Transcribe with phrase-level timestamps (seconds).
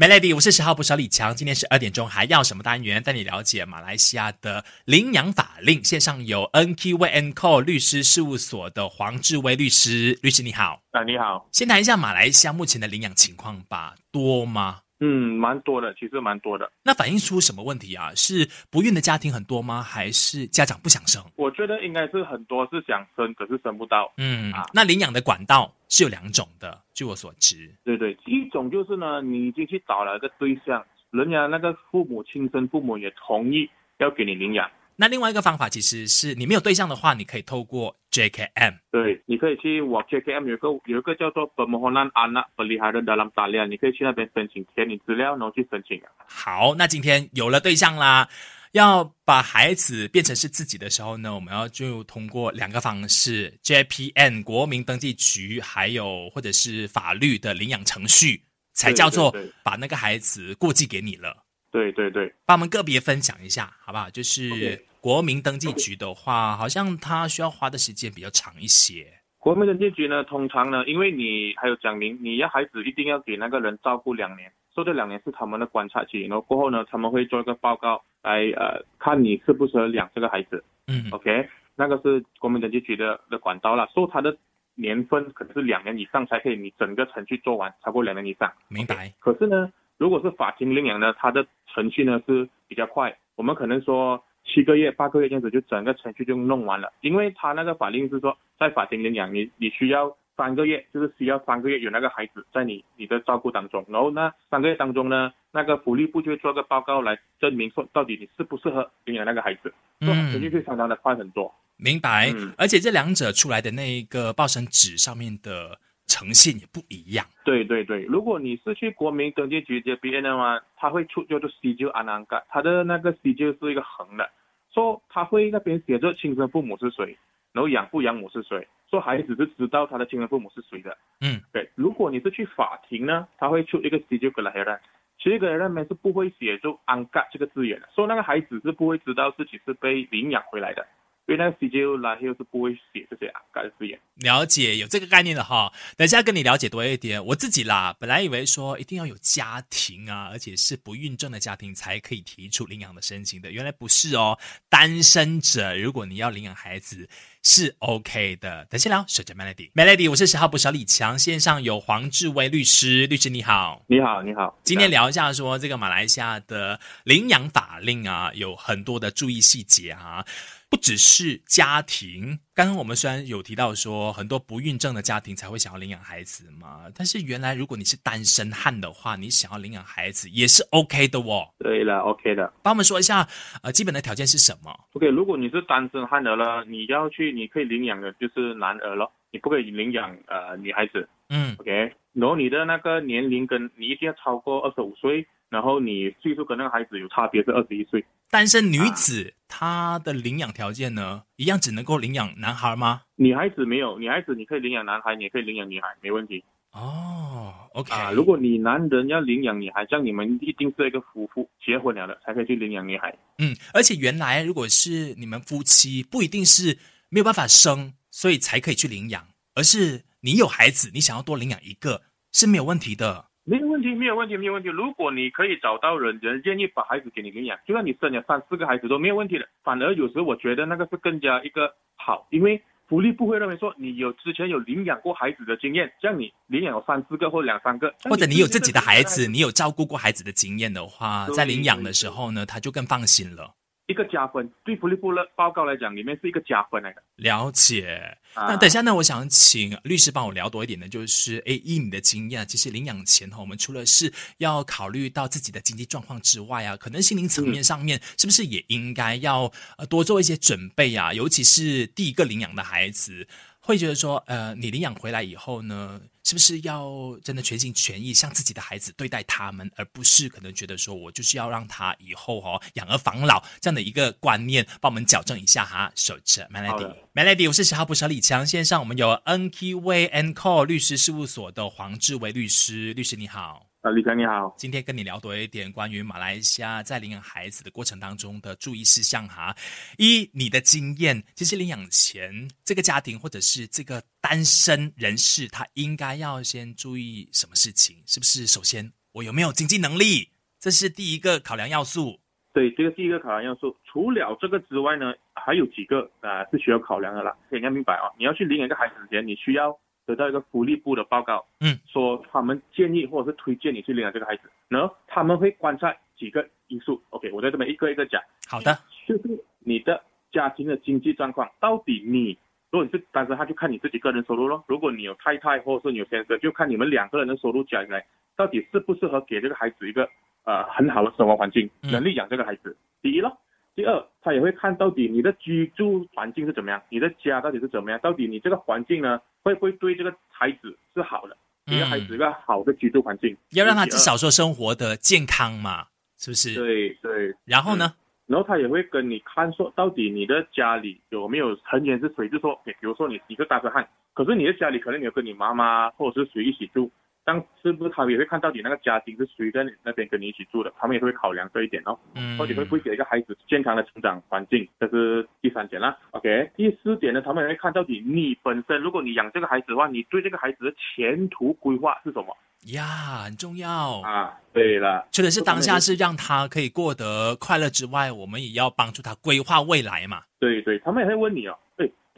[0.00, 3.02] Melody，我是十号不少李强，今天是二点钟，还要什么单元？
[3.02, 5.82] 带你了解马来西亚的领养法令。
[5.82, 10.80] 线上有 NQV n c o 律师事务所的黄志威律师，律师你好。
[10.92, 11.48] 啊，你好。
[11.50, 14.82] 先谈一下马来西亚目前的领养情况吧，多吗？
[15.00, 16.70] 嗯，蛮多的，其实蛮多的。
[16.84, 18.12] 那反映出什么问题啊？
[18.14, 19.82] 是不孕的家庭很多吗？
[19.82, 21.20] 还是家长不想生？
[21.34, 24.12] 我觉得应该是很多是想生，可是生不到。
[24.16, 27.74] 嗯啊，那领养的管道是有两种的，据我所知。
[27.84, 34.70] 对对，一种就是呢，你已经去找了一个对象，人家那个父母亲生父母也同意要给你领养。
[35.00, 38.78] 那另外一个方法，其实是你没有对象的话，你可以透过 JKM。
[38.90, 46.02] 对，你可以去我 JKM 有个有一个叫做 Permohonan Anak Pelihara Dalam Talian，你可以去那边申请，填你资料，然后去申请。
[46.26, 48.28] 好，那今天有了对象啦，
[48.72, 58.42] 要把孩子变成是自己的时候呢，我们要就通过两个方式：JPN 国民登记局，还有或者是法律的领养程序，
[58.74, 61.44] 才叫做把那个孩子过继给你了。
[61.70, 64.08] 对对对，帮我们个别分享一下，好不好？
[64.08, 69.06] 就是国民登记局的话，好像他需要花的时间比较长一些。
[69.38, 80.62] 国民登记局呢，通常呢，因为你还有讲明，你要孩子一定要给那个人照顾两年，说这两年是他们的观察期，然后过后呢，他们会做一个报告来呃，看你适不适合养这个孩子。
[80.86, 84.36] 嗯，OK，那个是国民登记局的的管道了，说他的
[84.76, 88.52] 年份可能是两年以上才可以，你整个程序做完超过两年以上。
[88.68, 89.12] 明白。
[89.18, 89.72] 可是呢？
[89.96, 111.52] 如果是法庭领养呢，它的程序呢是比较快，我们可能说七个月、八个月这样子就整个程序就弄完了，因为他那个法令是说，在法庭领养你你需要三个月，就是需要三个月有那个孩子在你你的照顾当中，然后那三个月当中呢，那个福利部就会做个报告来证明说到底你适不适合领养那个孩子，嗯，程序会相当的快很多。
[111.76, 115.78] 明白，而且这两者出来的那一个报生纸上面的。
[116.10, 117.26] 呈现也不一样。
[117.44, 124.26] 对对对，如果你是去国民登记局这边的话，他会出叫做 C 就安南盖，他的那个 C 就是一个横的，
[124.72, 127.18] 说他会那边写着亲生父母是谁，
[127.52, 130.96] 然后养父养母是谁，说孩子是知道他的亲生父母是谁的。
[131.20, 131.70] 嗯，对。
[131.74, 134.80] 如果你是去法庭呢，他会出一个 C 就格拉黑的，
[135.18, 140.86] 其实格拉那边是不会写就安盖这个字眼的，说那个孩子是不会知道自己是被领养回来的。
[141.28, 144.00] 因为那个又是不会写这些啊，改字眼。
[144.14, 147.22] 了解有这个概念的哈，等一下跟你了解多一点。
[147.22, 154.38] 我自己啦，本来以为说一定要有家庭啊，而且是不孕症的家庭才可以提出领养的申请的，原来不是哦。
[154.70, 157.06] 单身者如果你要领养孩子
[157.42, 158.64] 是 OK 的。
[158.70, 164.58] 等下聊，守着 Melody，Melody，我是十号不小李强，线上有黄志威律师，律师你好，你好你好。
[164.64, 170.24] 今天聊一下说这个马来西亚的领养法令啊，有很多的注意细节啊。
[170.70, 181.48] 不只是家庭，刚刚我们虽然有提到说很多不孕症的家庭才会想要领养孩子嘛，但是原来如果你是单身汉的话，你想要领养孩子也是 OK 的哦。
[181.58, 183.26] 对了，OK 的，帮我们说一下，
[183.62, 191.08] 呃，基本的条件是什么？OK，如果你是单身汉的了，你要去，你可以领养的就是男儿咯，你不可以领养呃女孩子。
[191.30, 195.26] 嗯，OK，然后你的那个年龄跟你一定要超过二十五岁。
[195.50, 198.04] 然后你岁数跟那个孩子有差别是二十一岁。
[198.30, 203.02] 单身女子她的领养条件呢，一样只能够领养男孩吗？
[203.16, 206.44] 女孩子没有，女孩子你可以领养男孩，你也可以领养女孩，没问题。
[206.72, 207.90] 哦，OK。
[207.94, 213.16] 啊，如果你男人要领养女孩，像你们一定是一个夫妇结婚了的才可以去领养女孩。
[213.38, 223.27] 嗯，而且原来如果是你们夫妻，不一定是没有办法生，所以才可以去领养，而是你有孩子，你想要多领养一个是没有问题的。
[223.48, 224.68] 没有问题，没有问题，没有问题。
[224.68, 229.48] 如果你可以找到人，人愿意把孩子给你领养，就算你生了三四个孩子都没有问题的。
[229.64, 243.54] 反而有时我觉得那个是更加一个好，因为福利部会认为说你有之前有领养过孩子的经验，像你领养有三四个或两三个，或者你有自己的孩子，你有照顾过孩子的经验的话，在领养的时候呢，他就更放心了。
[243.88, 247.02] 一个加分，对福利部的报告来讲，里面是一个加分来的。
[247.16, 248.16] 了解。
[248.34, 261.12] 那等下呢，我想请律师帮我聊多一点呢，就是诶，以你的经验，其实领养前哈，我们除了是要考虑到自己的经济状况之外啊，可能心灵层面上面，是不是也应该要呃多做一些准备啊？
[261.14, 263.26] 尤其是第一个领养的孩子。
[263.68, 275.92] 会觉得说，呃，你领养回来以后呢，是不是要真的全心全意像自己的孩子对待他们，而不是可能觉得说我就是要让他以后哦养儿防老这样的一个观念，帮我们矫正一下哈。
[275.94, 283.67] 守着 Melody，Melody，我是十号捕手李强，线上我们有 NQV and Call 律师事务所的黄志伟律师，律师你好。
[283.80, 289.54] 啊，李强你好，今天跟你聊多一点关于马来西亚在领养孩子的过程当中的注意事项哈。
[289.98, 298.02] 一，你的经验，其实领养前这个家庭或者是这个单身人士，他应该要先注意什么事情？
[298.04, 298.48] 是不是？
[298.48, 300.30] 首先，我我有没有经济能力，
[300.60, 302.20] 这是第一个考量要素。
[302.52, 303.76] 对，这个第一个考量要素。
[303.84, 307.36] 除了这个之外呢，还有几个啊是需要考量的啦。
[307.50, 309.76] 应该明白啊，你要去领养一个孩子之前，你需要
[310.08, 317.02] 得到一个福利部的报告，嗯，说他们建议或者是推荐你去领养这个孩子，然后他们会观察几个因素。
[317.10, 318.18] OK，我在这边一个一个讲。
[318.48, 318.74] 好的，
[319.06, 320.02] 就是你的
[320.32, 322.38] 家庭的经济状况，到底你
[322.70, 324.64] 如果你是单身，他就看你自己个人收入咯。
[324.66, 330.08] 如果你有太太或者是你有先生，就看你们两个人的收入加起来，到底适不适合给这个孩子一个
[330.44, 332.74] 呃很好的生活环境，能力养这个孩子。
[333.02, 333.36] 第一咯，
[333.78, 345.86] 第二他也会看到底你的居住环境是怎么样，你的家到底是怎么样，到底你这个环境呢会不会对这个孩子是好的，给孩子一个好的居住环境，要让他至少说生活的健康嘛，
[346.18, 346.56] 是不是？
[346.56, 347.32] 对对。
[347.44, 347.94] 然后呢？
[348.26, 352.28] 然后他也会跟你看说，到底你的家里有没有成员是谁？
[352.28, 356.90] 就说，比如说你一个大哥汉，可是你的家里可能有跟你妈妈或者是谁一起住。
[357.28, 361.98] 但是不是他们也会看到底那个家庭是谁在那边跟你一起住的，他们也会考量这一点哦。
[362.14, 365.94] 嗯，到底会不会给一个孩子健康的成长环境，这是第三点啦。
[366.12, 372.34] OK，第四点呢，他们也会看到底你本身，如果你养这个孩子的话，你对这个孩子的前途规划是什么？
[372.72, 374.32] 呀，很重要啊。
[374.54, 380.22] 对了，除了是当下是让他可以过得快乐之外，我们也要帮助他规划未来嘛。
[380.40, 381.67] 对对，他们也会问你哦，对。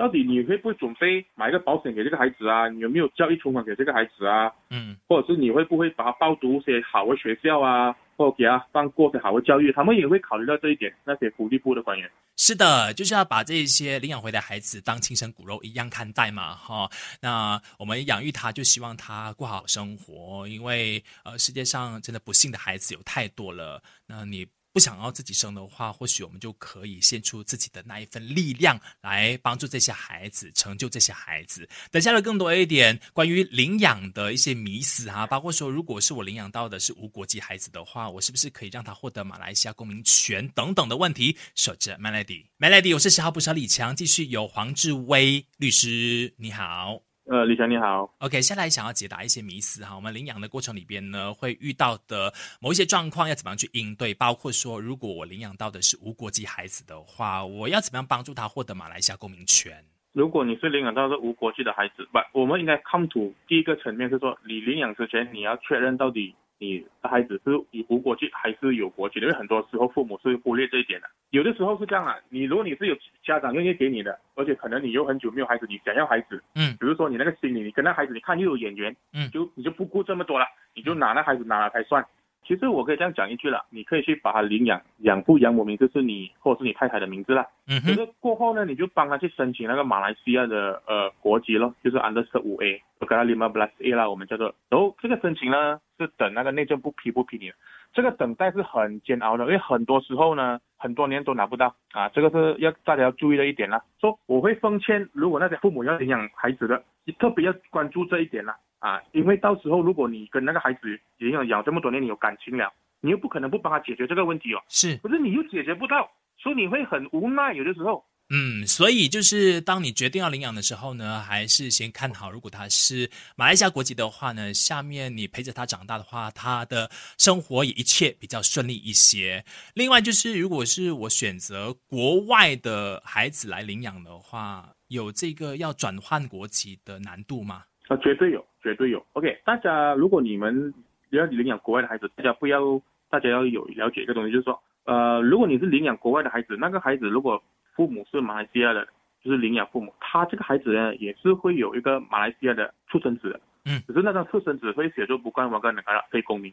[0.01, 2.67] 到底你会不会准备买一个保险给这个孩子啊？
[2.71, 4.51] 你有没有教育存款给这个孩子啊？
[4.71, 9.71] 嗯，或者是你会不会把他报读些好的学校啊，或者给他放过些好的教育？
[9.71, 10.91] 他们也会考虑到这一点。
[11.05, 16.89] 那些福利部的官员是的，就是要把这些领养回来孩子当亲生骨肉一样看待嘛，哈。
[17.21, 23.83] 那我们养育他，就希望他过好生活，因为呃，世界上真的不幸的孩子有太多了。
[24.07, 24.47] 那你。
[24.73, 31.69] 不想要自己生的话，或许我们就可以献出自己的那一份力量，来帮助这些孩子，成就这些孩子。
[31.91, 41.37] 等下了更多一点关于领养的一些迷思啊，包括说，如果是我领养到的是无国籍孩子的话，我是不是可以让他获得马来西亚公民权等等的问题。
[41.57, 47.10] 守着 Melody，Melody，我是十号不是李强，继续有黄志威律师，你好。
[47.31, 49.95] 呃，李强你好，OK，下来想要解答一些迷思哈。
[49.95, 54.13] 我们领养的过程里边呢，会遇到的某一些状况要怎么样去应对？
[54.13, 59.85] 包括说，如果我领养到的是无国籍孩子的话，我要怎么样帮助他获得马来西亚公民权？
[60.13, 66.35] 如果你是领养到是无国籍的孩子，不，我们应该看图第一个层面是说，你领养之前你要确认到底。
[66.61, 69.27] 你的孩子是以无国籍还是有国籍的？
[69.27, 71.09] 因为很多时候父母是忽略这一点的。
[71.31, 82.05] 有的时候是这样啊，你如果你是有家长愿意给你的，而且可能你又很久没有孩子，你想要孩子，嗯，比如说你那个心里，你跟那孩子，你看又有眼缘，嗯，就你就不顾这么多了，你就拿那孩子拿了才算。
[82.45, 87.47] 其实我可以这样讲一句了，你可以去把他领养，养父养母名字是你或者是你太太的名字啦。
[87.69, 94.53] 嗯可是过后呢，你就帮他去申请那个马来西亚的呃国籍咯，就是 Under 五 A，我给他 Lima Plus A 啦，我们叫做。
[94.69, 97.53] 然后这个申请呢是等那个内政部批不批你，
[97.93, 103.81] 这个等待是很煎熬的，因为很多时候呢很多年都拿不到啊，这个是要大家要注意的一点啦。
[104.01, 108.57] 说我会奉劝，如果那些父母要领养孩子的，你特别要关注这一点啦。
[108.81, 114.63] 啊，因为到时候如果你跟那个孩子已经养这么多年，你有感情了，你又不可能不帮他解决这个问题哦。
[114.69, 117.53] 是，可是你又解决不到，所以你会很无奈。
[117.53, 129.45] 有的时候，嗯，所以就是当你决定要领养的时候呢，还是先看好，如果他是马来西亚国籍的话呢，下面你陪着他长大的话，他的生活也一切比较顺利一些。
[129.75, 137.65] 另外就是，如果是我选择国外的孩子来领养的话，有这个要转换国籍的难度吗？
[137.89, 138.47] 啊，绝对有。
[138.63, 139.41] 绝对有，OK。
[139.45, 140.73] 大家如果你们
[141.11, 147.43] 要领养国外的孩子，大家不要，大家要有了解一个东西，就是说，呃，如果你是领养国外的孩子，那个孩子如果
[147.75, 148.87] 父母是马来西亚的，
[149.23, 156.53] 就是领养父母，他这个孩子呢也是会有一个马来西亚的出生纸，嗯，只是那张出生纸会写作不关我跟那个非公民，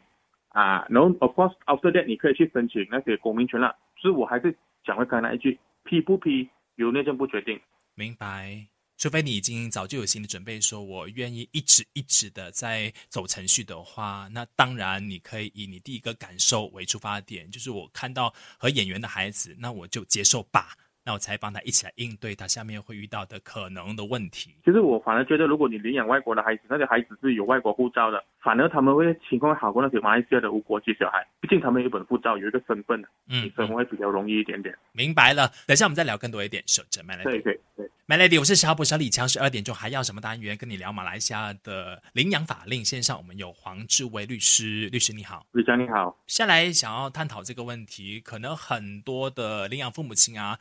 [0.49, 7.59] 啊，然后 of course after that 你可以去申请那些公民权了，就是我还是讲回刚才那一句，批不批由内政部决定，
[7.95, 8.67] 明白。
[8.97, 20.69] 除非你已经早就有心理准备，说我愿意一直一直的在走程序的话，那当然你可以以你第一个感受为出发点，就是我看到和演员的孩子，那我就接受吧。
[21.05, 24.53] 那我才帮他一起来应对他下面会遇到的可能的问题。
[24.65, 31.27] 其实我反而觉得，如果你领养外国的孩子，那个孩子是有外国护照的，反而他们会情况好过那些马来西亚的无国籍小孩。
[31.41, 34.73] 毕竟他们有本护照，有一个身份，嗯，生活会比较容易一点点。
[34.93, 36.63] 明白了，等一下我们再聊更多一点。
[36.65, 42.85] 守着 Melody，对对对，Melody，我是小布小李强，十二点钟还要什么单元跟你聊马来西亚的领养法令？
[42.85, 46.17] 线上我们有黄志威律师，律师你好，李强你好。
[46.25, 50.57] 下来想要探讨这个问题，可能很多的领养父母亲啊。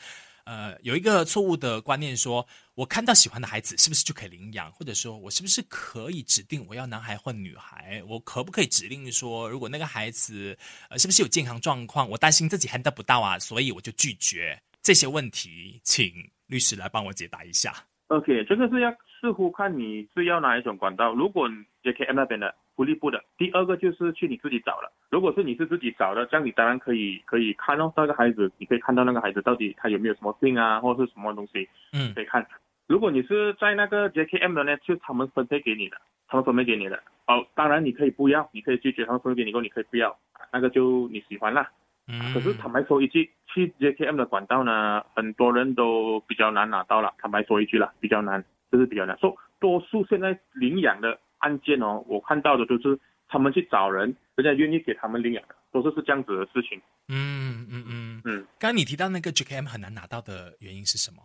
[0.47, 8.01] 呃，有一个错误的观念说，我看到喜欢的孩子是不是就可以领养，或者说我是不是可以指定我要男孩或女孩？
[8.09, 10.57] 我可不可以指定说，如果那个孩子
[10.89, 16.13] 呃是不是有健康状况，我担心自己 handle 不到啊，所以我就拒绝这些问题，请
[16.47, 17.75] 律师来帮我解答一下。
[18.07, 18.89] OK，这个是要
[19.21, 21.13] 似乎看你是要哪一种管道。
[21.13, 21.49] 如果
[21.83, 24.93] JKM 那边的福利部的，第二个就是去你自己找了。
[25.11, 32.47] 如果是你是自己找的，这样你当然可以可以看哦，那个孩子你可以看到那个孩子到底他有没有什么病啊，或者是什么东西，嗯可以看。
[32.87, 35.97] 如果你是在那个 JKM 的呢，就他们分配给你的，
[36.29, 37.03] 他们分配给你的。
[37.27, 41.69] 哦，当然你可以不要，你可以拒绝他们分配给你过后，你可以不要，啊那个就你喜欢啦。
[42.07, 47.13] 嗯，可是坦白说一句，去 JKM 的管道呢，很多人都比较难拿到了。
[47.19, 49.19] 坦白说一句啦，比较难，就是比较难。
[49.19, 56.81] 说多数现在领养的案件哦，我看到的都是他们去找人，人家愿意给他们领养的，都是是这样子的事情。
[57.09, 58.23] 嗯嗯嗯。
[58.25, 61.23] 嗯，刚刚你提到那个 JKM 很难拿到的原因是什么？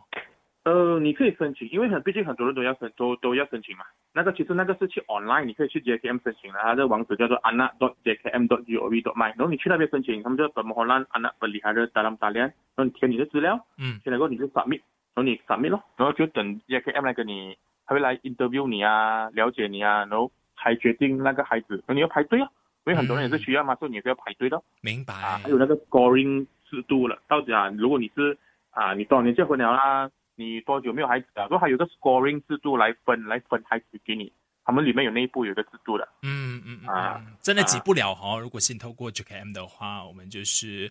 [0.64, 3.84] 呃，你可以申请，因为很毕竟很多人都要申都都要申请嘛。
[4.14, 14.48] 那个其实那个是去 online，你可以去 JKM 申请的，它的网址叫做 anak dot jkm dot gov dot my，然后你去那边申请，他们就 permohonan anak pelihara dalam talian，然后你填你的资料，嗯填了过后你就
[14.50, 14.82] submit，
[15.16, 22.48] 然后你 submit 咯，然后就等 JKM 来跟你，他会来 interview 你啊，了解你啊，然后还决定那个孩子，然后你要排队啊，
[22.86, 25.14] 因为很多人也是需要嘛，所以你也是要排队的明白。
[25.14, 28.38] 啊，还有那个 scoring 制度了，到底啊，如果你是
[28.72, 34.32] 啊，你多少年结婚了啦，你多久没有孩子了，说还有个 scoring 制度来分来分孩子给你，
[34.64, 36.08] 他们里面有内部有一个制度的。
[36.24, 37.22] 嗯嗯嗯啊。
[37.26, 40.90] 嗯，真的挤不了哈、如果先透过 JKM 的话，我们就是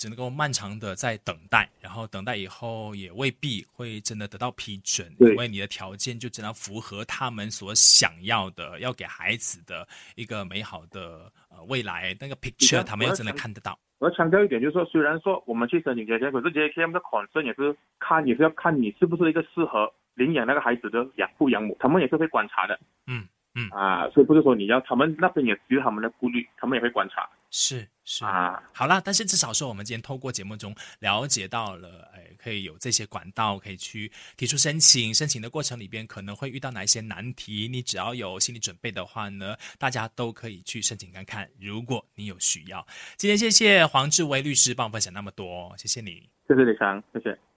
[0.00, 13.78] 只能够漫长的在等待，然后等待以后也未必会真的得到批准，因为你的条件就只能符合他们所想要的，要给孩子的一个美好的呃未来那个 picture，他们要真的看得到。
[13.98, 22.80] 我要强调一点，就是说，虽然说我们去申请 JKM，可是 JKM 的 concern 也是看，也是要看你是不是一个适合领养那个孩子的养父养母，他们也是会观察的。
[23.06, 28.62] 嗯嗯啊，所以不是说你要，他们那边也只有他们的顾虑，他们也会观察是是啊。
[28.72, 35.12] 好啦，但是至少说，我们今天透过节目中了解到了，哎，可以有这些管道可以去提出申请。
[35.12, 41.48] 申请的过程里边可能会遇到哪一些难题，你只要有心理准备的话呢，大家都可以去申请看看。
[41.58, 46.28] 如果你有需要，今天谢谢黄志威律师帮我分享那么多，谢谢你。
[46.46, 47.36] 谢谢李强，谢谢。